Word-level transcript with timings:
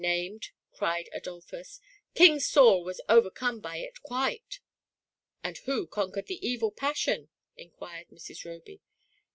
named," 0.03 0.47
cried 0.71 1.07
Adolphus; 1.13 1.79
"King 2.15 2.39
Saul 2.39 2.83
was 2.83 3.01
overcome 3.07 3.59
by 3.59 3.77
it 3.77 4.01
quite!" 4.01 4.59
"And 5.43 5.59
who 5.59 5.85
conquered 5.85 6.25
the 6.25 6.43
evil 6.43 6.71
passion?" 6.71 7.29
inquired 7.55 8.07
Mrs. 8.09 8.43
Roby. 8.43 8.81